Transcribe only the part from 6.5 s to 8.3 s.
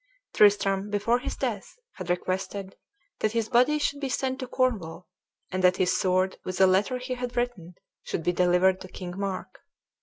a letter he had written, should